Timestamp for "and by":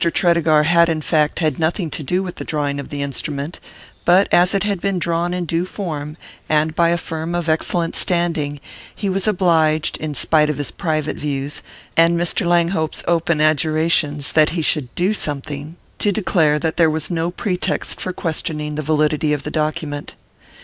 6.49-6.89